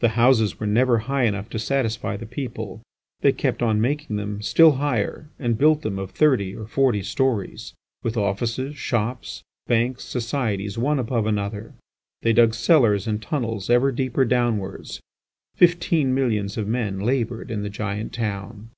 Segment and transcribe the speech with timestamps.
[0.00, 2.82] The houses were never high enough to satisfy the people;
[3.22, 7.72] they kept on making them still higher and built them of thirty or forty storeys,
[8.02, 11.72] with offices, shops, banks, societies one above another;
[12.20, 15.00] they dug cellars and tunnels ever deeper downwards.
[15.56, 18.68] Fifteen millions of men laboured in the giant town.